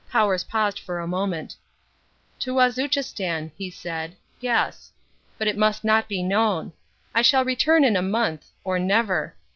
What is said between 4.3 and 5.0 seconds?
"yes.